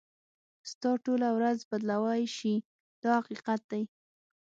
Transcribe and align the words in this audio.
ستا 0.71 0.91
ټوله 1.05 1.29
ورځ 1.37 1.57
بدلولای 1.69 2.23
شي 2.37 2.53
دا 3.03 3.11
حقیقت 3.19 3.61
دی. 3.71 3.83